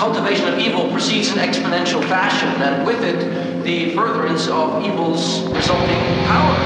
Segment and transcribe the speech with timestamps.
[0.00, 3.20] cultivation of evil proceeds in exponential fashion, and with it,
[3.64, 6.56] the furtherance of evil's resulting power.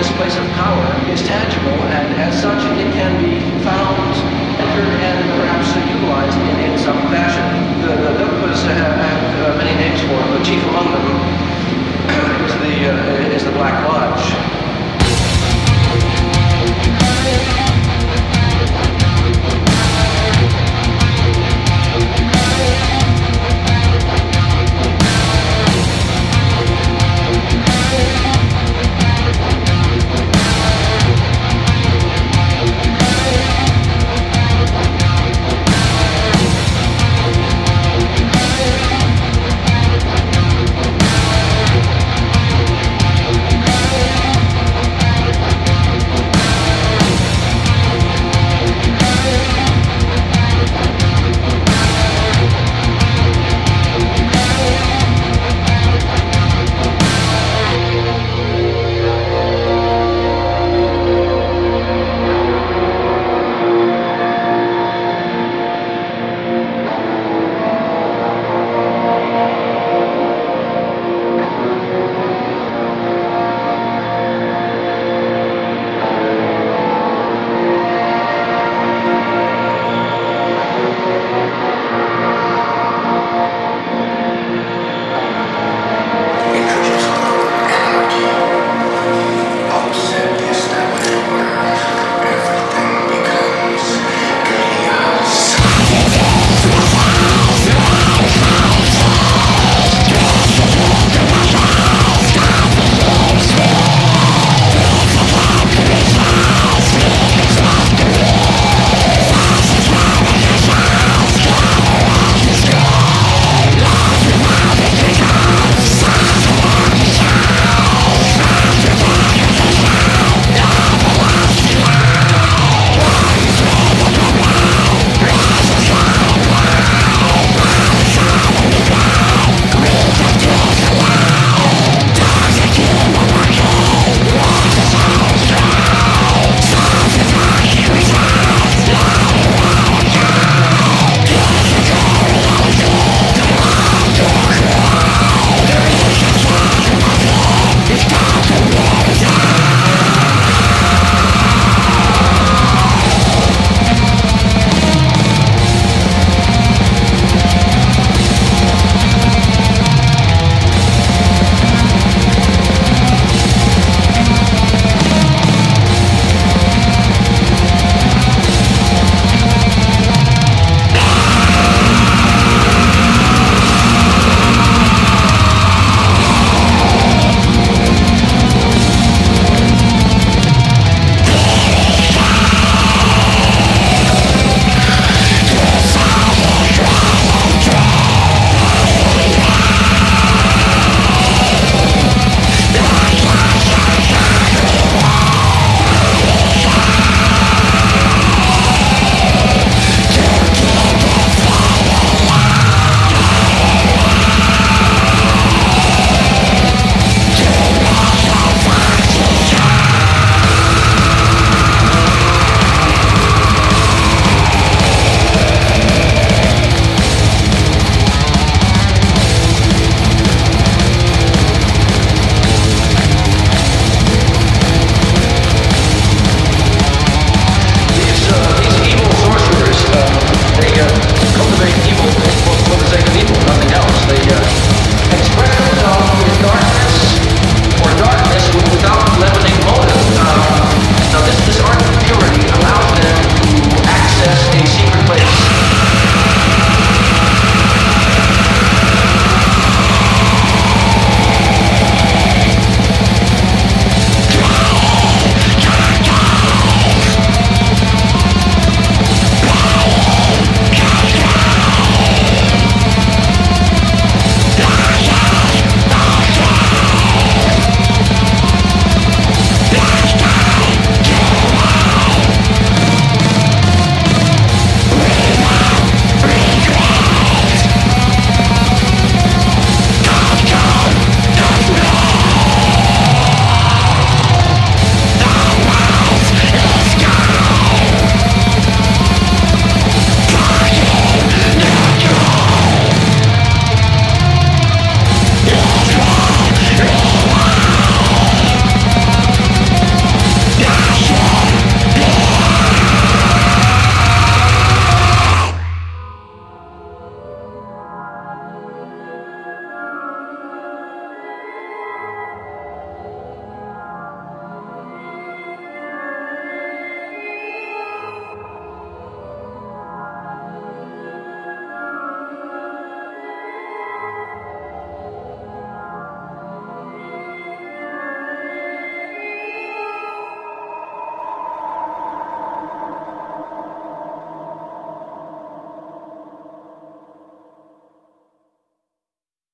[0.00, 4.16] This place of power is tangible, and as such, it can be found,
[4.64, 7.44] entered, and perhaps utilized in, in some fashion.
[7.84, 11.04] The, the Dugpas have, have, uh, many names for it, but chief among them
[12.48, 13.99] is the, uh, is the Black Lodge.